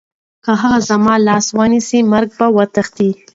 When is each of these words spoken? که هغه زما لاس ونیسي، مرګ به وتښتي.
که 0.43 0.51
هغه 0.61 0.79
زما 0.89 1.13
لاس 1.27 1.45
ونیسي، 1.57 1.99
مرګ 2.11 2.29
به 2.37 2.47
وتښتي. 2.55 3.09